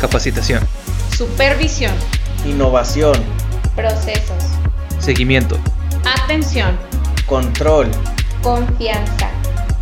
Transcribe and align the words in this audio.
capacitación, 0.00 0.66
supervisión, 1.14 1.92
innovación, 2.46 3.12
procesos, 3.76 4.42
seguimiento, 4.98 5.58
atención, 6.24 6.78
control, 7.26 7.88
confianza, 8.42 9.28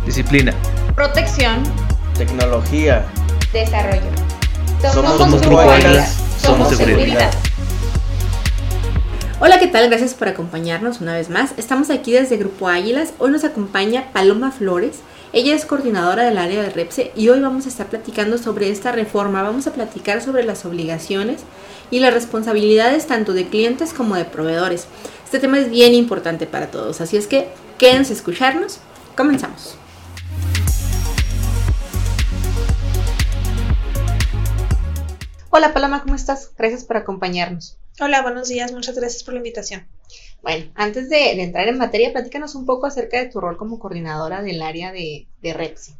disciplina, 0.05 0.53
protección, 0.93 1.63
tecnología, 2.17 3.05
desarrollo. 3.53 4.01
Somos, 4.93 5.17
Somos 5.17 5.41
Grupo 5.41 5.59
Águilas, 5.59 5.85
Águilas, 5.85 6.13
somos 6.41 6.67
somos 6.67 6.77
seguridad. 6.77 6.97
seguridad. 6.97 7.31
Hola, 9.41 9.57
¿qué 9.57 9.67
tal? 9.67 9.87
Gracias 9.87 10.13
por 10.13 10.27
acompañarnos 10.27 10.99
una 10.99 11.13
vez 11.13 11.29
más. 11.29 11.53
Estamos 11.55 11.89
aquí 11.89 12.11
desde 12.11 12.35
Grupo 12.35 12.67
Águilas. 12.67 13.13
Hoy 13.19 13.31
nos 13.31 13.45
acompaña 13.45 14.11
Paloma 14.11 14.51
Flores. 14.51 14.99
Ella 15.31 15.53
es 15.53 15.65
coordinadora 15.65 16.23
del 16.23 16.39
área 16.39 16.63
de 16.63 16.71
REPSE 16.71 17.11
y 17.15 17.29
hoy 17.29 17.39
vamos 17.39 17.67
a 17.67 17.69
estar 17.69 17.87
platicando 17.87 18.39
sobre 18.39 18.71
esta 18.71 18.91
reforma. 18.91 19.43
Vamos 19.43 19.67
a 19.67 19.73
platicar 19.73 20.23
sobre 20.23 20.43
las 20.43 20.65
obligaciones 20.65 21.41
y 21.91 21.99
las 21.99 22.15
responsabilidades 22.15 23.05
tanto 23.05 23.33
de 23.33 23.47
clientes 23.47 23.93
como 23.93 24.15
de 24.15 24.25
proveedores. 24.25 24.87
Este 25.23 25.37
tema 25.37 25.59
es 25.59 25.69
bien 25.69 25.93
importante 25.93 26.47
para 26.47 26.71
todos, 26.71 26.99
así 26.99 27.15
es 27.15 27.27
que 27.27 27.47
quédense 27.77 28.13
a 28.13 28.15
escucharnos. 28.15 28.79
Comenzamos. 29.15 29.75
Hola 35.51 35.73
Paloma, 35.73 36.01
¿cómo 36.01 36.15
estás? 36.15 36.49
Gracias 36.57 36.83
por 36.83 36.97
acompañarnos. 36.97 37.77
Hola, 37.99 38.23
buenos 38.23 38.47
días, 38.47 38.71
muchas 38.71 38.95
gracias 38.95 39.23
por 39.23 39.35
la 39.35 39.39
invitación. 39.39 39.85
Bueno, 40.41 40.71
antes 40.75 41.09
de, 41.09 41.31
entrar 41.41 41.67
en 41.67 41.77
materia, 41.77 42.11
platícanos 42.11 42.55
un 42.55 42.65
poco 42.65 42.87
acerca 42.87 43.17
de 43.17 43.25
tu 43.25 43.39
rol 43.39 43.57
como 43.57 43.79
coordinadora 43.79 44.41
del 44.41 44.61
área 44.61 44.91
de, 44.91 45.27
de 45.41 45.53
REPSI. 45.53 45.95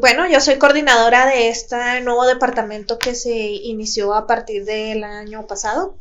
Bueno, 0.00 0.26
yo 0.30 0.40
soy 0.40 0.56
coordinadora 0.56 1.26
de 1.26 1.48
este 1.48 2.00
nuevo 2.02 2.24
departamento 2.24 2.98
que 2.98 3.14
se 3.14 3.36
inició 3.36 4.14
a 4.14 4.26
partir 4.26 4.64
del 4.64 5.04
año 5.04 5.46
pasado. 5.46 5.98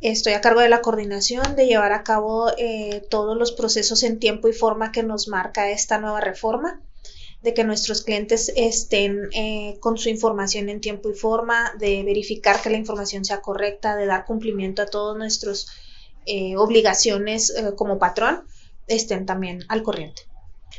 Estoy 0.00 0.32
a 0.32 0.40
cargo 0.40 0.60
de 0.60 0.68
la 0.68 0.80
coordinación, 0.80 1.54
de 1.54 1.66
llevar 1.66 1.92
a 1.92 2.02
cabo 2.02 2.50
eh, 2.58 3.06
todos 3.08 3.36
los 3.36 3.52
procesos 3.52 4.02
en 4.02 4.18
tiempo 4.18 4.48
y 4.48 4.52
forma 4.52 4.90
que 4.90 5.04
nos 5.04 5.28
marca 5.28 5.70
esta 5.70 5.98
nueva 5.98 6.20
reforma, 6.20 6.80
de 7.40 7.54
que 7.54 7.62
nuestros 7.62 8.02
clientes 8.02 8.52
estén 8.56 9.28
eh, 9.32 9.76
con 9.78 9.96
su 9.98 10.08
información 10.08 10.68
en 10.68 10.80
tiempo 10.80 11.08
y 11.08 11.14
forma, 11.14 11.72
de 11.78 12.02
verificar 12.02 12.60
que 12.60 12.70
la 12.70 12.78
información 12.78 13.24
sea 13.24 13.42
correcta, 13.42 13.94
de 13.94 14.06
dar 14.06 14.24
cumplimiento 14.24 14.82
a 14.82 14.86
todas 14.86 15.16
nuestras 15.16 15.68
eh, 16.26 16.56
obligaciones 16.56 17.50
eh, 17.50 17.72
como 17.76 17.98
patrón, 17.98 18.44
estén 18.86 19.26
también 19.26 19.64
al 19.68 19.82
corriente. 19.82 20.22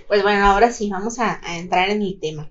Pues 0.08 0.24
bueno, 0.24 0.46
ahora 0.46 0.72
sí, 0.72 0.90
vamos 0.90 1.20
a, 1.20 1.40
a 1.44 1.58
entrar 1.58 1.90
en 1.90 2.02
el 2.02 2.20
tema. 2.20 2.50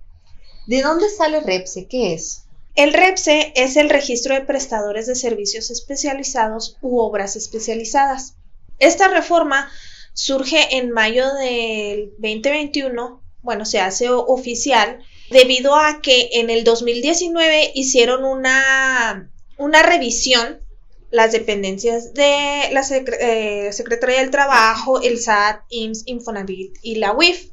¿De 0.67 0.83
dónde 0.83 1.09
sale 1.09 1.41
REPSE? 1.41 1.89
¿Qué 1.89 2.15
es? 2.15 2.45
El 2.75 2.93
REPSE 2.93 3.53
es 3.57 3.77
el 3.77 3.91
registro 3.91 4.35
de 4.35 4.43
prestadores 4.43 5.07
de 5.07 5.15
servicios 5.15 5.71
especializados 5.71 6.79
u 6.81 6.99
obras 7.01 7.37
especializadas. 7.37 8.37
Esta 8.79 9.09
reforma 9.09 9.71
surge 10.15 10.77
en 10.77 10.91
mayo 10.91 11.33
del 11.35 12.11
2021, 12.19 13.23
bueno, 13.43 13.65
se 13.65 13.81
hace 13.81 14.09
oficial 14.09 14.99
debido 15.31 15.77
a 15.77 16.01
que 16.01 16.31
en 16.33 16.51
el 16.51 16.65
2019 16.65 17.73
hicieron 17.75 18.25
una, 18.25 19.31
una 19.57 19.83
revisión 19.83 20.61
las 21.13 21.31
dependencias 21.31 22.15
de 22.15 22.71
la 22.73 22.81
eh, 22.81 23.71
Secretaría 23.73 24.21
del 24.21 24.31
Trabajo, 24.31 25.03
el 25.03 25.19
SAT, 25.19 25.61
IMSS, 25.69 26.05
Infonavit 26.07 26.79
y 26.81 26.95
la 26.97 27.13
UIF. 27.13 27.51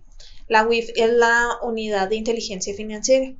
La 0.47 0.65
UIF 0.65 0.89
es 0.95 1.11
la 1.11 1.57
Unidad 1.61 2.07
de 2.07 2.15
Inteligencia 2.15 2.73
Financiera. 2.73 3.35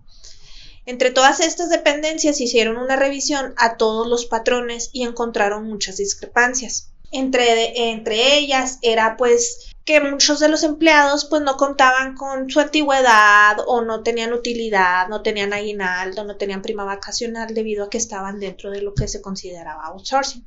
Entre 0.85 1.11
todas 1.11 1.39
estas 1.39 1.69
dependencias 1.69 2.41
hicieron 2.41 2.75
una 2.77 2.97
revisión 2.97 3.53
a 3.55 3.77
todos 3.77 4.07
los 4.07 4.25
patrones 4.25 4.89
y 4.91 5.03
encontraron 5.03 5.63
muchas 5.63 5.95
discrepancias. 5.95 6.91
Entre, 7.11 7.89
entre 7.91 8.37
ellas 8.37 8.77
era 8.81 9.17
pues 9.17 9.71
que 9.85 10.01
muchos 10.01 10.39
de 10.39 10.49
los 10.49 10.61
empleados 10.63 11.25
pues 11.25 11.41
no 11.41 11.57
contaban 11.57 12.15
con 12.15 12.49
su 12.49 12.59
antigüedad 12.59 13.57
o 13.65 13.81
no 13.81 14.03
tenían 14.03 14.33
utilidad, 14.33 15.07
no 15.07 15.23
tenían 15.23 15.51
aguinaldo, 15.51 16.23
no 16.23 16.37
tenían 16.37 16.61
prima 16.61 16.83
vacacional 16.83 17.53
debido 17.55 17.85
a 17.85 17.89
que 17.89 17.97
estaban 17.97 18.39
dentro 18.39 18.69
de 18.69 18.83
lo 18.83 18.93
que 18.93 19.07
se 19.07 19.21
consideraba 19.21 19.87
outsourcing. 19.87 20.45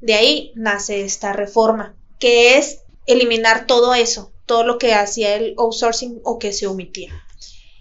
De 0.00 0.14
ahí 0.14 0.52
nace 0.54 1.04
esta 1.04 1.32
reforma, 1.32 1.96
que 2.20 2.56
es 2.56 2.82
eliminar 3.06 3.66
todo 3.66 3.94
eso, 3.94 4.32
todo 4.46 4.62
lo 4.62 4.78
que 4.78 4.94
hacía 4.94 5.34
el 5.34 5.54
outsourcing 5.58 6.20
o 6.22 6.38
que 6.38 6.52
se 6.52 6.68
omitía. 6.68 7.12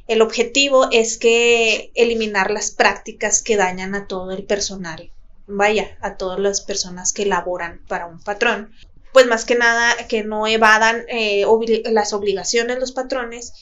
El 0.07 0.21
objetivo 0.21 0.87
es 0.91 1.17
que 1.17 1.91
eliminar 1.93 2.49
las 2.49 2.71
prácticas 2.71 3.43
que 3.43 3.57
dañan 3.57 3.93
a 3.93 4.07
todo 4.07 4.31
el 4.31 4.45
personal, 4.45 5.11
vaya, 5.47 5.97
a 6.01 6.17
todas 6.17 6.39
las 6.39 6.61
personas 6.61 7.13
que 7.13 7.25
laboran 7.25 7.81
para 7.87 8.05
un 8.05 8.21
patrón. 8.21 8.71
Pues 9.13 9.25
más 9.27 9.45
que 9.45 9.55
nada 9.55 9.95
que 10.07 10.23
no 10.23 10.45
evadan 10.47 11.05
eh, 11.07 11.45
obli- 11.45 11.87
las 11.89 12.13
obligaciones 12.13 12.79
los 12.79 12.91
patrones 12.91 13.53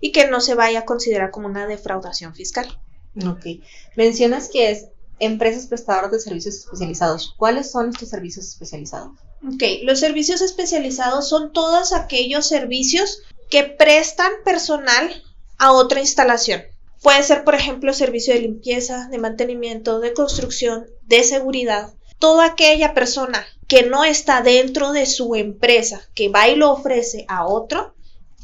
y 0.00 0.12
que 0.12 0.28
no 0.28 0.40
se 0.40 0.54
vaya 0.54 0.80
a 0.80 0.84
considerar 0.84 1.30
como 1.30 1.48
una 1.48 1.66
defraudación 1.66 2.34
fiscal. 2.34 2.78
Ok. 3.26 3.62
Mencionas 3.96 4.48
que 4.48 4.70
es 4.70 4.86
empresas 5.18 5.66
prestadoras 5.66 6.10
de 6.10 6.20
servicios 6.20 6.54
especializados. 6.56 7.34
¿Cuáles 7.36 7.70
son 7.70 7.90
estos 7.90 8.08
servicios 8.08 8.46
especializados? 8.48 9.12
Ok, 9.46 9.62
los 9.82 10.00
servicios 10.00 10.40
especializados 10.40 11.28
son 11.28 11.52
todos 11.52 11.92
aquellos 11.92 12.48
servicios 12.48 13.22
que 13.50 13.64
prestan 13.64 14.32
personal 14.44 15.22
a 15.58 15.72
otra 15.72 16.00
instalación. 16.00 16.62
Puede 17.02 17.22
ser, 17.24 17.42
por 17.42 17.54
ejemplo, 17.54 17.92
servicio 17.92 18.32
de 18.32 18.40
limpieza, 18.40 19.08
de 19.08 19.18
mantenimiento, 19.18 19.98
de 19.98 20.12
construcción, 20.12 20.86
de 21.02 21.24
seguridad. 21.24 21.92
Toda 22.18 22.46
aquella 22.46 22.94
persona 22.94 23.44
que 23.66 23.82
no 23.82 24.04
está 24.04 24.42
dentro 24.42 24.92
de 24.92 25.06
su 25.06 25.34
empresa, 25.34 26.00
que 26.14 26.28
va 26.28 26.48
y 26.48 26.54
lo 26.54 26.70
ofrece 26.70 27.24
a 27.28 27.46
otro, 27.46 27.94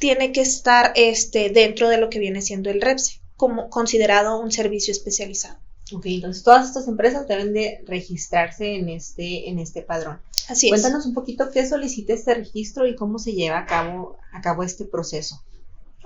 tiene 0.01 0.33
que 0.33 0.41
estar 0.41 0.93
este, 0.97 1.51
dentro 1.51 1.89
de 1.89 1.99
lo 1.99 2.11
que 2.11 2.19
viene 2.19 2.43
siendo 2.43 2.71
el 2.71 2.81
REPSE, 2.81 3.21
como 3.37 3.71
considerado 3.71 4.41
un 4.41 4.51
servicio 4.51 4.91
especializado. 4.91 5.59
Ok, 5.93 6.07
entonces 6.07 6.43
todas 6.43 6.67
estas 6.67 6.89
empresas 6.89 7.27
deben 7.29 7.53
de 7.53 7.83
registrarse 7.87 8.75
en 8.75 8.89
este, 8.89 9.49
en 9.49 9.59
este 9.59 9.83
padrón. 9.83 10.21
Así 10.49 10.67
es. 10.67 10.73
Cuéntanos 10.73 11.07
un 11.07 11.15
poquito 11.15 11.51
qué 11.51 11.67
solicita 11.67 12.13
este 12.13 12.35
registro 12.35 12.87
y 12.87 12.97
cómo 12.97 13.19
se 13.19 13.33
lleva 13.33 13.59
a 13.59 13.67
cabo, 13.67 14.19
a 14.33 14.41
cabo 14.41 14.65
este 14.65 14.85
proceso. 14.85 15.43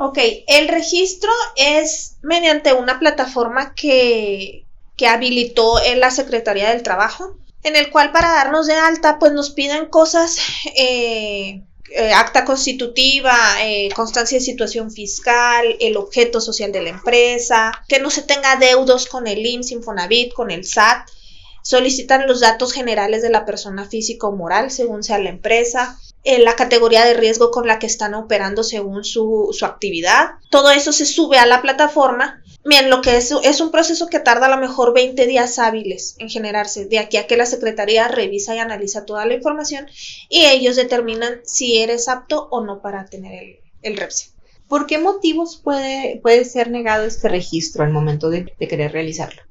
Ok, 0.05 0.19
el 0.49 0.67
registro 0.67 1.31
es 1.55 2.17
mediante 2.23 2.73
una 2.73 2.99
plataforma 2.99 3.73
que, 3.73 4.65
que 4.97 5.07
habilitó 5.07 5.81
en 5.81 6.01
la 6.01 6.11
Secretaría 6.11 6.71
del 6.71 6.83
Trabajo, 6.83 7.37
en 7.63 7.77
el 7.77 7.89
cual 7.93 8.11
para 8.11 8.33
darnos 8.33 8.67
de 8.67 8.75
alta, 8.75 9.21
pues 9.21 9.31
nos 9.31 9.51
piden 9.51 9.87
cosas, 9.87 10.39
eh, 10.77 11.63
eh, 11.95 12.13
acta 12.13 12.45
constitutiva, 12.45 13.39
eh, 13.63 13.91
constancia 13.95 14.39
de 14.39 14.45
situación 14.45 14.91
fiscal, 14.91 15.77
el 15.79 15.97
objeto 15.97 16.41
social 16.41 16.73
de 16.73 16.83
la 16.83 16.91
empresa, 16.91 17.71
que 17.87 18.01
no 18.01 18.11
se 18.11 18.23
tenga 18.23 18.57
deudos 18.57 19.07
con 19.07 19.29
el 19.29 19.47
IMSS, 19.47 19.71
Infonavit, 19.71 20.33
con 20.33 20.51
el 20.51 20.65
SAT. 20.65 21.09
Solicitan 21.63 22.27
los 22.27 22.41
datos 22.41 22.73
generales 22.73 23.23
de 23.23 23.31
la 23.31 23.45
persona 23.45 23.89
física 23.89 24.27
o 24.27 24.33
moral, 24.33 24.73
según 24.73 25.05
sea 25.05 25.19
la 25.19 25.31
empresa, 25.31 25.97
la 26.25 26.55
categoría 26.55 27.05
de 27.05 27.15
riesgo 27.15 27.50
con 27.50 27.66
la 27.66 27.78
que 27.78 27.87
están 27.87 28.15
operando 28.15 28.62
según 28.62 29.05
su, 29.05 29.49
su 29.53 29.65
actividad. 29.65 30.31
Todo 30.50 30.71
eso 30.71 30.93
se 30.93 31.05
sube 31.05 31.38
a 31.38 31.47
la 31.47 31.62
plataforma. 31.62 32.43
Bien, 32.65 32.91
lo 32.91 33.03
que 33.03 33.16
es, 33.16 33.33
es 33.43 33.60
un 33.60 33.72
proceso 33.72 34.06
que 34.06 34.21
tarda 34.21 34.47
a 34.47 34.50
lo 34.50 34.59
mejor 34.59 34.94
20 34.94 35.27
días 35.27 35.59
hábiles 35.59 36.15
en 36.19 36.31
generarse, 36.31 36.87
de 36.87 37.00
aquí 37.00 37.16
a 37.16 37.27
que 37.27 37.37
la 37.37 37.47
Secretaría 37.47 38.06
revisa 38.06 38.55
y 38.55 38.59
analiza 38.59 39.05
toda 39.05 39.27
la 39.27 39.34
información 39.34 39.87
y 40.28 40.44
ellos 40.44 40.77
determinan 40.77 41.41
si 41.44 41.78
eres 41.78 42.09
apto 42.09 42.49
o 42.50 42.65
no 42.65 42.81
para 42.81 43.06
tener 43.06 43.43
el, 43.43 43.56
el 43.83 43.97
REPSE. 43.97 44.31
¿Por 44.69 44.87
qué 44.87 44.99
motivos 44.99 45.60
puede, 45.62 46.21
puede 46.22 46.44
ser 46.44 46.71
negado 46.71 47.04
este 47.04 47.28
registro 47.28 47.83
al 47.83 47.91
momento 47.91 48.31
de, 48.31 48.54
de 48.59 48.69
querer 48.69 48.93
realizarlo? 48.93 49.42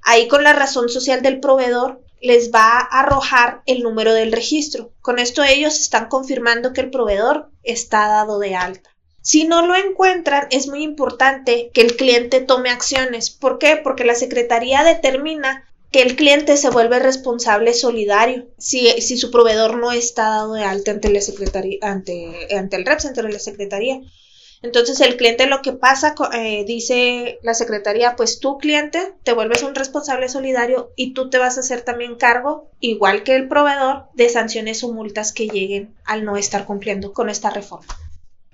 Ahí 0.03 0.29
con 0.29 0.45
la 0.45 0.53
razón 0.53 0.89
social 0.89 1.23
del 1.23 1.41
proveedor 1.41 2.01
les 2.21 2.53
va 2.53 2.79
a 2.79 3.01
arrojar 3.01 3.63
el 3.67 3.83
número 3.83 4.15
del 4.15 4.31
registro. 4.33 4.93
Con 5.01 5.19
esto 5.19 5.43
ellos 5.43 5.81
están 5.81 6.07
confirmando 6.09 6.73
que 6.73 6.81
el 6.81 6.91
proveedor 6.91 7.51
está 7.63 8.07
dado 8.09 8.39
de 8.39 8.55
alta. 8.55 8.93
Si 9.23 9.45
no 9.45 9.65
lo 9.65 9.77
encuentran, 9.77 10.49
es 10.51 10.67
muy 10.67 10.83
importante 10.83 11.71
que 11.73 11.81
el 11.81 11.97
cliente 11.97 12.41
tome 12.41 12.71
acciones. 12.71 13.31
¿Por 13.31 13.59
qué? 13.59 13.77
Porque 13.77 14.05
la 14.05 14.17
Secretaría 14.17 14.83
determina 14.83 15.65
que 15.93 16.01
el 16.01 16.17
cliente 16.17 16.57
se 16.57 16.71
vuelve 16.71 16.99
responsable 16.99 17.75
solidario 17.75 18.49
si, 18.57 18.89
si 19.03 19.19
su 19.19 19.31
proveedor 19.31 19.77
no 19.77 19.93
está 19.93 20.31
dado 20.31 20.55
de 20.55 20.65
alta 20.65 20.91
ante 20.91 21.11
la 21.11 21.21
secretaría, 21.21 21.79
ante, 21.83 22.49
ante 22.57 22.77
el 22.77 22.87
REPS, 22.87 23.07
ante 23.07 23.23
la 23.23 23.39
secretaría. 23.39 24.01
Entonces 24.63 25.01
el 25.01 25.17
cliente 25.17 25.47
lo 25.47 25.61
que 25.61 25.73
pasa, 25.73 26.15
eh, 26.33 26.65
dice 26.65 27.39
la 27.43 27.53
secretaría, 27.53 28.17
pues 28.17 28.39
tú 28.39 28.57
cliente 28.57 29.13
te 29.23 29.35
vuelves 29.35 29.65
un 29.65 29.75
responsable 29.75 30.31
solidario 30.31 30.93
y 30.97 31.13
tú 31.13 31.29
te 31.29 31.39
vas 31.39 31.59
a 31.59 31.61
hacer 31.61 31.83
también 31.83 32.15
cargo, 32.15 32.71
igual 32.81 33.23
que 33.23 33.35
el 33.35 33.49
proveedor, 33.49 34.07
de 34.15 34.31
sanciones 34.31 34.83
o 34.85 34.93
multas 34.93 35.33
que 35.33 35.49
lleguen 35.49 35.95
al 36.05 36.25
no 36.25 36.37
estar 36.39 36.65
cumpliendo 36.65 37.13
con 37.13 37.29
esta 37.29 37.51
reforma. 37.51 37.95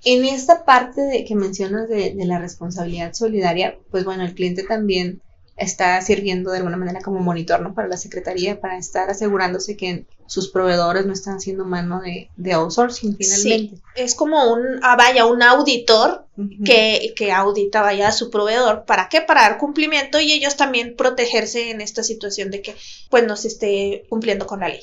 En 0.02 0.24
esta 0.24 0.64
parte 0.64 1.02
de 1.02 1.24
que 1.24 1.34
mencionas 1.36 1.88
de, 1.88 2.14
de 2.14 2.24
la 2.24 2.38
responsabilidad 2.38 3.12
solidaria, 3.12 3.78
pues 3.90 4.04
bueno, 4.04 4.24
el 4.24 4.34
cliente 4.34 4.62
también 4.64 5.20
está 5.58 6.00
sirviendo 6.00 6.50
de 6.50 6.58
alguna 6.58 6.76
manera 6.76 7.00
como 7.00 7.20
monitor 7.20 7.60
¿no? 7.60 7.74
para 7.74 7.88
la 7.88 7.96
Secretaría, 7.96 8.60
para 8.60 8.78
estar 8.78 9.10
asegurándose 9.10 9.76
que 9.76 10.06
sus 10.26 10.48
proveedores 10.48 11.06
no 11.06 11.12
están 11.12 11.36
haciendo 11.36 11.64
mano 11.64 12.00
de, 12.00 12.30
de 12.36 12.52
outsourcing 12.52 13.16
finalmente. 13.16 13.76
Sí, 13.76 13.82
es 13.96 14.14
como 14.14 14.52
un, 14.52 14.80
ah, 14.82 14.94
vaya, 14.96 15.26
un 15.26 15.42
auditor 15.42 16.26
que, 16.64 17.12
que 17.16 17.32
audita, 17.32 17.82
vaya, 17.82 18.08
a 18.08 18.12
su 18.12 18.30
proveedor. 18.30 18.84
¿Para 18.84 19.08
qué? 19.08 19.20
Para 19.20 19.42
dar 19.42 19.58
cumplimiento 19.58 20.20
y 20.20 20.32
ellos 20.32 20.56
también 20.56 20.94
protegerse 20.96 21.70
en 21.70 21.80
esta 21.80 22.02
situación 22.02 22.50
de 22.50 22.62
que 22.62 22.76
pues 23.10 23.26
no 23.26 23.36
se 23.36 23.48
esté 23.48 24.04
cumpliendo 24.08 24.46
con 24.46 24.60
la 24.60 24.68
ley. 24.68 24.82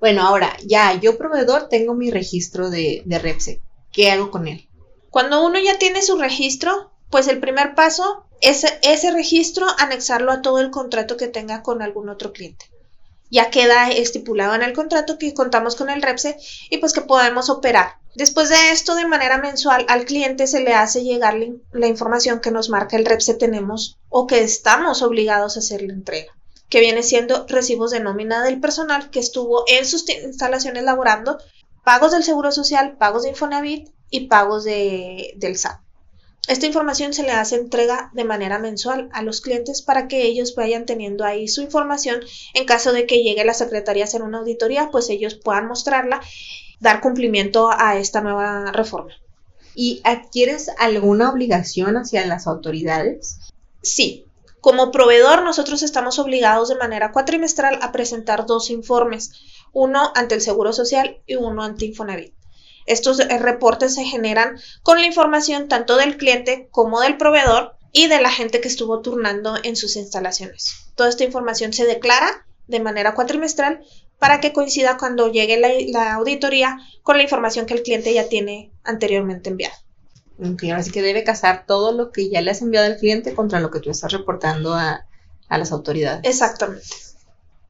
Bueno, 0.00 0.22
ahora 0.22 0.56
ya, 0.64 0.98
yo 1.00 1.18
proveedor 1.18 1.68
tengo 1.68 1.94
mi 1.94 2.10
registro 2.10 2.70
de, 2.70 3.02
de 3.04 3.18
REPSE. 3.18 3.60
¿Qué 3.92 4.10
hago 4.10 4.30
con 4.30 4.46
él? 4.46 4.68
Cuando 5.10 5.44
uno 5.44 5.58
ya 5.58 5.78
tiene 5.78 6.02
su 6.02 6.16
registro, 6.16 6.92
pues 7.10 7.28
el 7.28 7.40
primer 7.40 7.74
paso 7.74 8.24
ese, 8.40 8.78
ese 8.82 9.10
registro 9.10 9.66
anexarlo 9.78 10.32
a 10.32 10.42
todo 10.42 10.60
el 10.60 10.70
contrato 10.70 11.16
que 11.16 11.28
tenga 11.28 11.62
con 11.62 11.82
algún 11.82 12.08
otro 12.08 12.32
cliente. 12.32 12.70
Ya 13.30 13.50
queda 13.50 13.90
estipulado 13.90 14.54
en 14.54 14.62
el 14.62 14.72
contrato 14.72 15.18
que 15.18 15.34
contamos 15.34 15.76
con 15.76 15.90
el 15.90 16.02
REPSE 16.02 16.38
y 16.70 16.78
pues 16.78 16.92
que 16.92 17.02
podemos 17.02 17.50
operar. 17.50 17.98
Después 18.14 18.48
de 18.48 18.72
esto, 18.72 18.94
de 18.94 19.06
manera 19.06 19.38
mensual, 19.38 19.84
al 19.88 20.04
cliente 20.04 20.46
se 20.46 20.60
le 20.60 20.74
hace 20.74 21.04
llegar 21.04 21.36
la, 21.72 21.86
información 21.86 22.40
que 22.40 22.50
nos 22.50 22.70
marca 22.70 22.96
el 22.96 23.04
REPSE 23.04 23.34
tenemos 23.34 23.98
o 24.08 24.26
que 24.26 24.40
estamos 24.40 25.02
obligados 25.02 25.56
a 25.56 25.60
hacer 25.60 25.82
la 25.82 25.92
entrega, 25.92 26.32
que 26.68 26.80
viene 26.80 27.02
siendo 27.02 27.46
recibos 27.48 27.90
de 27.90 28.00
nómina 28.00 28.42
del 28.42 28.60
personal 28.60 29.10
que 29.10 29.20
estuvo 29.20 29.64
en 29.68 29.84
sus 29.84 30.08
instalaciones 30.08 30.84
laborando, 30.84 31.38
pagos 31.84 32.12
del 32.12 32.24
Seguro 32.24 32.50
Social, 32.50 32.96
pagos 32.96 33.24
de 33.24 33.30
Infonavit 33.30 33.90
y 34.10 34.26
pagos 34.26 34.64
de, 34.64 35.34
del 35.36 35.58
SAT. 35.58 35.80
Esta 36.48 36.64
información 36.64 37.12
se 37.12 37.24
le 37.24 37.32
hace 37.32 37.56
entrega 37.56 38.10
de 38.14 38.24
manera 38.24 38.58
mensual 38.58 39.10
a 39.12 39.22
los 39.22 39.42
clientes 39.42 39.82
para 39.82 40.08
que 40.08 40.22
ellos 40.22 40.54
vayan 40.54 40.86
teniendo 40.86 41.26
ahí 41.26 41.46
su 41.46 41.60
información 41.60 42.20
en 42.54 42.64
caso 42.64 42.94
de 42.94 43.06
que 43.06 43.22
llegue 43.22 43.44
la 43.44 43.52
Secretaría 43.52 44.04
a 44.04 44.06
hacer 44.06 44.22
una 44.22 44.38
auditoría, 44.38 44.88
pues 44.90 45.10
ellos 45.10 45.34
puedan 45.34 45.68
mostrarla, 45.68 46.22
dar 46.80 47.02
cumplimiento 47.02 47.68
a 47.70 47.98
esta 47.98 48.22
nueva 48.22 48.72
reforma. 48.72 49.12
¿Y 49.74 50.00
adquieres 50.04 50.70
alguna 50.78 51.30
obligación 51.30 51.98
hacia 51.98 52.26
las 52.26 52.46
autoridades? 52.46 53.52
Sí. 53.82 54.24
Como 54.62 54.90
proveedor, 54.90 55.42
nosotros 55.42 55.82
estamos 55.82 56.18
obligados 56.18 56.70
de 56.70 56.76
manera 56.76 57.12
cuatrimestral 57.12 57.78
a 57.82 57.92
presentar 57.92 58.46
dos 58.46 58.70
informes, 58.70 59.32
uno 59.74 60.12
ante 60.14 60.34
el 60.34 60.40
Seguro 60.40 60.72
Social 60.72 61.20
y 61.26 61.36
uno 61.36 61.62
ante 61.62 61.84
Infonavit. 61.84 62.32
Estos 62.88 63.20
eh, 63.20 63.38
reportes 63.38 63.94
se 63.94 64.04
generan 64.04 64.58
con 64.82 65.00
la 65.00 65.06
información 65.06 65.68
tanto 65.68 65.96
del 65.96 66.16
cliente 66.16 66.68
como 66.70 67.00
del 67.00 67.16
proveedor 67.16 67.76
y 67.92 68.08
de 68.08 68.20
la 68.20 68.30
gente 68.30 68.60
que 68.60 68.68
estuvo 68.68 69.00
turnando 69.00 69.56
en 69.62 69.76
sus 69.76 69.96
instalaciones. 69.96 70.90
Toda 70.94 71.08
esta 71.08 71.24
información 71.24 71.72
se 71.72 71.86
declara 71.86 72.46
de 72.66 72.80
manera 72.80 73.14
cuatrimestral 73.14 73.82
para 74.18 74.40
que 74.40 74.52
coincida 74.52 74.96
cuando 74.96 75.30
llegue 75.30 75.58
la, 75.92 76.14
auditoría 76.14 76.78
con 77.02 77.16
la 77.16 77.22
información 77.22 77.66
que 77.66 77.74
el 77.74 77.82
cliente 77.82 78.12
ya 78.12 78.28
tiene 78.28 78.72
anteriormente 78.84 79.50
enviado. 79.50 79.76
Ok, 80.42 80.64
así 80.74 80.90
que 80.90 81.02
debe 81.02 81.24
casar 81.24 81.66
todo 81.66 81.92
lo 81.92 82.10
que 82.10 82.30
ya 82.30 82.40
le 82.40 82.50
has 82.50 82.62
enviado 82.62 82.86
al 82.86 82.96
cliente 82.96 83.34
contra 83.34 83.60
lo 83.60 83.70
que 83.70 83.80
tú 83.80 83.90
estás 83.90 84.12
reportando 84.12 84.74
a, 84.74 85.06
a 85.48 85.58
las 85.58 85.72
autoridades. 85.72 86.20
Exactamente. 86.24 86.86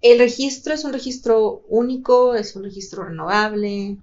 ¿El 0.01 0.19
registro 0.19 0.75
es 0.75 0.85
un 0.85 0.93
registro 0.93 1.63
único? 1.69 2.35
¿Es 2.35 2.55
un 2.57 2.65
registro 2.65 3.05
renovable? 3.05 3.97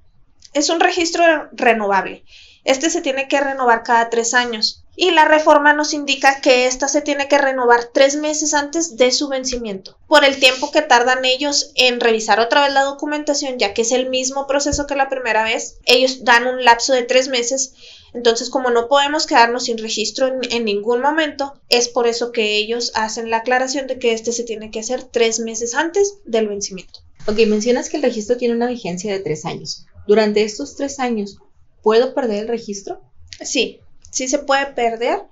Es 0.55 0.69
un 0.69 0.79
registro 0.79 1.23
renovable. 1.51 2.23
Este 2.63 2.89
se 2.89 3.01
tiene 3.01 3.27
que 3.27 3.39
renovar 3.39 3.83
cada 3.83 4.09
tres 4.09 4.33
años 4.33 4.83
y 4.95 5.11
la 5.11 5.25
reforma 5.25 5.73
nos 5.73 5.93
indica 5.93 6.39
que 6.39 6.65
esta 6.65 6.87
se 6.87 7.01
tiene 7.01 7.27
que 7.27 7.37
renovar 7.37 7.89
tres 7.93 8.15
meses 8.15 8.53
antes 8.53 8.95
de 8.95 9.11
su 9.11 9.27
vencimiento, 9.27 9.97
por 10.07 10.23
el 10.23 10.39
tiempo 10.39 10.71
que 10.71 10.81
tardan 10.81 11.25
ellos 11.25 11.71
en 11.75 11.99
revisar 11.99 12.39
otra 12.39 12.63
vez 12.63 12.73
la 12.73 12.83
documentación, 12.83 13.59
ya 13.59 13.73
que 13.73 13.81
es 13.81 13.91
el 13.91 14.09
mismo 14.09 14.47
proceso 14.47 14.87
que 14.87 14.95
la 14.95 15.09
primera 15.09 15.43
vez. 15.43 15.77
Ellos 15.85 16.23
dan 16.23 16.47
un 16.47 16.63
lapso 16.63 16.93
de 16.93 17.03
tres 17.03 17.27
meses, 17.27 17.73
entonces 18.13 18.49
como 18.49 18.71
no 18.71 18.87
podemos 18.87 19.27
quedarnos 19.27 19.65
sin 19.65 19.77
registro 19.77 20.27
en, 20.27 20.39
en 20.49 20.63
ningún 20.63 21.01
momento, 21.01 21.53
es 21.67 21.89
por 21.89 22.07
eso 22.07 22.31
que 22.31 22.55
ellos 22.55 22.93
hacen 22.95 23.29
la 23.29 23.37
aclaración 23.37 23.87
de 23.87 23.99
que 23.99 24.13
este 24.13 24.31
se 24.31 24.45
tiene 24.45 24.71
que 24.71 24.79
hacer 24.79 25.03
tres 25.03 25.39
meses 25.39 25.75
antes 25.75 26.15
del 26.23 26.47
vencimiento. 26.47 27.01
Ok, 27.27 27.39
mencionas 27.47 27.89
que 27.89 27.97
el 27.97 28.03
registro 28.03 28.37
tiene 28.37 28.55
una 28.55 28.67
vigencia 28.67 29.11
de 29.11 29.19
tres 29.19 29.45
años. 29.45 29.85
Durante 30.07 30.43
estos 30.43 30.75
tres 30.75 30.99
años, 30.99 31.37
¿puedo 31.81 32.13
perder 32.13 32.43
el 32.43 32.47
registro? 32.47 33.01
Sí, 33.41 33.79
sí 34.11 34.27
se 34.27 34.39
puede 34.39 34.67
perder. 34.67 35.23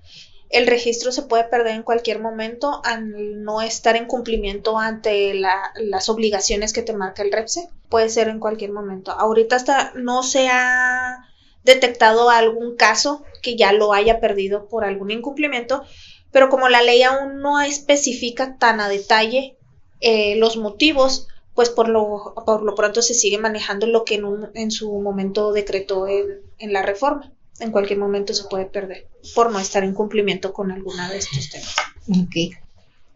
El 0.50 0.68
registro 0.68 1.12
se 1.12 1.24
puede 1.24 1.46
perder 1.46 1.76
en 1.76 1.84
cualquier 1.84 2.20
momento 2.20 2.82
al 2.84 3.44
no 3.44 3.62
estar 3.62 3.96
en 3.96 4.06
cumplimiento 4.06 4.78
ante 4.78 5.34
las 5.34 6.10
obligaciones 6.10 6.74
que 6.74 6.84
te 6.84 6.94
marca 6.94 7.24
el 7.24 7.32
REPSE. 7.32 7.70
Puede 7.90 8.10
ser 8.10 8.28
en 8.28 8.40
cualquier 8.40 8.72
momento. 8.72 9.12
Ahorita 9.12 9.56
hasta 9.56 9.94
no 9.96 10.22
se 10.22 10.50
ha 10.50 11.26
detectado 11.64 12.30
algún 12.30 12.76
caso 12.76 13.24
que 13.42 13.56
ya 13.56 13.74
lo 13.74 13.94
haya 13.94 14.20
perdido 14.20 14.68
por 14.68 14.86
algún 14.86 15.12
incumplimiento, 15.12 15.84
pero 16.32 16.50
como 16.50 16.70
la 16.70 16.82
ley 16.82 17.04
aún 17.04 17.42
no 17.42 17.62
especifica 17.62 18.58
tan 18.58 18.80
a 18.80 18.90
detalle 18.90 19.58
eh, 20.02 20.36
los 20.36 20.58
motivos, 20.58 21.28
pues 21.56 21.70
por 21.70 21.88
lo, 21.88 22.34
por 22.46 22.64
lo 22.64 22.76
pronto 22.76 23.02
se 23.02 23.14
sigue 23.14 23.38
manejando 23.38 23.86
lo 23.88 24.06
que 24.06 24.16
en, 24.16 24.50
en 24.56 24.72
su 24.72 24.92
momento 25.00 25.52
decretó 25.52 26.08
en, 26.08 26.42
en, 26.58 26.74
la 26.74 26.82
reforma. 26.82 27.32
En 27.60 27.72
cualquier 27.72 28.00
momento 28.00 28.34
se 28.34 28.46
puede 28.46 28.66
perder 28.66 29.08
por 29.36 29.52
no 29.52 29.60
estar 29.60 29.84
en 29.84 29.94
cumplimiento 29.94 30.54
con 30.54 30.72
alguna 30.72 31.10
de 31.12 31.20
estos 31.20 31.50
temas. 31.50 31.76
Ok. 32.10 32.58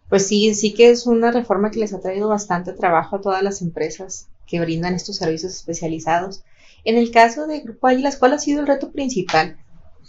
Pues 0.09 0.27
sí, 0.27 0.53
sí 0.53 0.73
que 0.73 0.89
es 0.89 1.07
una 1.07 1.31
reforma 1.31 1.71
que 1.71 1.79
les 1.79 1.93
ha 1.93 1.99
traído 1.99 2.29
bastante 2.29 2.73
trabajo 2.73 3.15
a 3.15 3.21
todas 3.21 3.41
las 3.41 3.61
empresas 3.61 4.27
que 4.45 4.59
brindan 4.59 4.93
estos 4.93 5.17
servicios 5.17 5.53
especializados. 5.53 6.43
En 6.85 6.97
el 6.97 7.11
caso 7.11 7.47
de 7.47 7.59
Grupo 7.59 7.87
Águilas, 7.87 8.15
¿cuál 8.15 8.33
ha 8.33 8.39
sido 8.39 8.61
el 8.61 8.67
reto 8.67 8.91
principal 8.91 9.57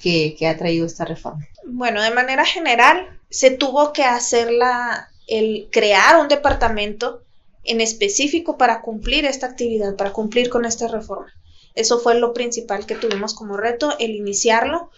que, 0.01 0.37
que 0.39 0.47
ha 0.47 0.57
traído 0.57 0.87
esta 0.87 1.05
reforma? 1.05 1.49
Bueno, 1.65 2.03
de 2.03 2.13
manera 2.13 2.45
general, 2.45 3.19
se 3.31 3.51
tuvo 3.51 3.93
que 3.93 4.05
hacer 4.05 4.53
la, 4.53 5.09
el 5.27 5.69
crear 5.73 6.21
un 6.21 6.29
departamento 6.29 7.25
en 7.65 7.81
específico 7.81 8.57
para 8.57 8.83
cumplir 8.83 9.25
esta 9.25 9.47
actividad, 9.47 9.97
para 9.97 10.13
cumplir 10.13 10.49
con 10.49 10.65
esta 10.65 10.89
reforma. 10.89 11.33
Eso 11.75 12.01
fue 12.01 12.19
lo 12.19 12.33
principal 12.33 12.87
que 12.87 12.95
tuvimos 12.95 13.35
como 13.35 13.57
reto, 13.57 13.95
el 13.99 14.13
iniciarlo. 14.13 14.91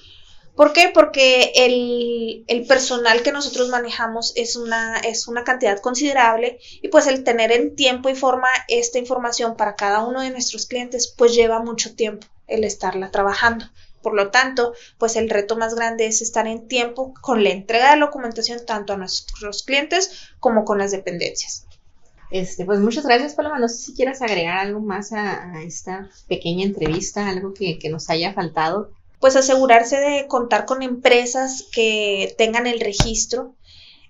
¿Por 0.56 0.72
qué? 0.72 0.90
Porque 0.92 1.52
el, 1.54 2.44
el, 2.48 2.66
personal 2.66 3.22
que 3.22 3.32
nosotros 3.32 3.68
manejamos 3.68 4.32
es 4.36 4.56
una, 4.56 4.98
es 4.98 5.28
una 5.28 5.44
cantidad 5.44 5.78
considerable 5.80 6.58
y 6.82 6.88
pues 6.88 7.06
el 7.06 7.24
tener 7.24 7.52
en 7.52 7.76
tiempo 7.76 8.08
y 8.08 8.14
forma 8.14 8.48
esta 8.68 8.98
información 8.98 9.56
para 9.56 9.76
cada 9.76 10.04
uno 10.04 10.20
de 10.20 10.30
nuestros 10.30 10.66
clientes 10.66 11.14
pues 11.16 11.34
lleva 11.34 11.60
mucho 11.60 11.94
tiempo 11.94 12.26
el 12.46 12.64
estarla 12.64 13.10
trabajando. 13.10 13.66
Por 14.02 14.14
lo 14.14 14.30
tanto, 14.30 14.72
pues 14.98 15.16
el 15.16 15.28
reto 15.28 15.56
más 15.56 15.74
grande 15.74 16.06
es 16.06 16.22
estar 16.22 16.46
en 16.46 16.66
tiempo 16.66 17.12
con 17.20 17.44
la 17.44 17.50
entrega 17.50 17.94
de 17.94 18.00
documentación 18.00 18.64
tanto 18.64 18.94
a 18.94 18.96
nuestros 18.96 19.62
clientes 19.62 20.30
como 20.40 20.64
con 20.64 20.78
las 20.78 20.90
dependencias. 20.90 21.66
Este, 22.30 22.64
pues 22.64 22.78
muchas 22.80 23.04
gracias, 23.04 23.34
Paloma. 23.34 23.58
No 23.58 23.68
sé 23.68 23.76
si 23.76 23.94
quieras 23.94 24.22
agregar 24.22 24.58
algo 24.58 24.80
más 24.80 25.12
a, 25.12 25.52
a 25.52 25.62
esta 25.62 26.10
pequeña 26.28 26.64
entrevista, 26.64 27.28
algo 27.28 27.54
que, 27.54 27.78
que 27.78 27.88
nos 27.88 28.08
haya 28.08 28.32
faltado. 28.32 28.90
Pues 29.18 29.36
asegurarse 29.36 29.98
de 29.98 30.26
contar 30.28 30.64
con 30.64 30.82
empresas 30.82 31.66
que 31.72 32.34
tengan 32.38 32.66
el 32.66 32.80
registro. 32.80 33.54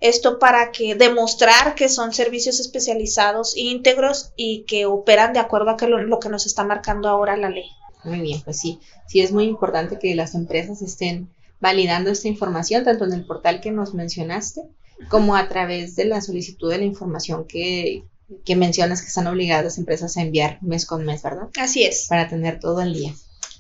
Esto 0.01 0.39
para 0.39 0.71
que 0.71 0.95
demostrar 0.95 1.75
que 1.75 1.89
son 1.89 2.15
servicios 2.15 2.59
especializados 2.61 3.57
íntegros 3.57 4.33
y 4.37 4.63
que 4.63 4.87
operan 4.87 5.33
de 5.33 5.41
acuerdo 5.41 5.71
a 5.71 5.77
que 5.77 5.87
lo, 5.87 6.01
lo 6.03 6.21
que 6.21 6.31
nos 6.31 6.47
está 6.47 6.65
marcando 6.65 7.09
ahora 7.09 7.37
la 7.37 7.51
ley. 7.51 7.67
Muy 8.05 8.21
bien, 8.21 8.41
pues 8.43 8.59
sí, 8.59 8.81
sí 9.07 9.21
es 9.21 9.31
muy 9.31 9.45
importante 9.45 9.99
que 9.99 10.15
las 10.15 10.35
empresas 10.35 10.81
estén 10.81 11.29
validando 11.61 12.11
esta 12.11 12.29
información, 12.29 12.85
tanto 12.85 13.05
en 13.05 13.13
el 13.13 13.27
portal 13.27 13.61
que 13.61 13.71
nos 13.71 13.95
mencionaste, 13.95 14.63
como 15.09 15.37
a 15.37 15.49
través 15.49 15.97
de 15.97 16.05
la 16.05 16.21
solicitud 16.21 16.71
de 16.71 16.79
la 16.79 16.85
información 16.85 17.47
que, 17.47 18.05
que 18.45 18.57
mencionas 18.57 19.03
que 19.03 19.09
están 19.09 19.27
obligadas 19.27 19.65
las 19.65 19.79
empresas 19.79 20.17
a 20.17 20.23
enviar 20.23 20.59
mes 20.63 20.87
con 20.87 21.05
mes, 21.05 21.23
¿verdad? 21.23 21.49
Así 21.59 21.85
es. 21.85 22.07
Para 22.09 22.29
tener 22.29 22.61
todo 22.61 22.81
el 22.81 22.95
día. 22.95 23.15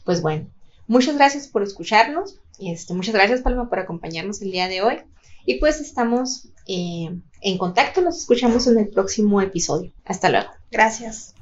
Pues 0.04 0.22
bueno, 0.22 0.46
muchas 0.86 1.16
gracias 1.16 1.48
por 1.48 1.62
escucharnos. 1.62 2.36
Este, 2.58 2.94
muchas 2.94 3.14
gracias, 3.14 3.40
Palma, 3.40 3.68
por 3.68 3.78
acompañarnos 3.78 4.42
el 4.42 4.50
día 4.50 4.68
de 4.68 4.82
hoy. 4.82 4.98
Y 5.46 5.54
pues 5.58 5.80
estamos 5.80 6.48
eh, 6.66 7.10
en 7.40 7.58
contacto, 7.58 8.02
nos 8.02 8.18
escuchamos 8.18 8.66
en 8.66 8.78
el 8.78 8.88
próximo 8.88 9.40
episodio. 9.40 9.92
Hasta 10.04 10.28
luego. 10.28 10.50
Gracias. 10.70 11.34